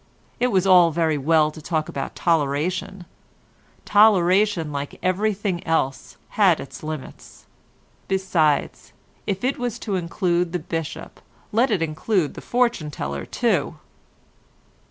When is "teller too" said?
12.89-13.75